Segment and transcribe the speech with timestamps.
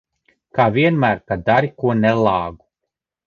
[0.59, 2.65] Kā vienmēr, kad dari ko nelāgu.